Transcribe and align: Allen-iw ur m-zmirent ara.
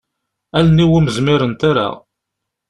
Allen-iw 0.57 0.89
ur 0.97 1.01
m-zmirent 1.03 1.61
ara. 1.69 1.87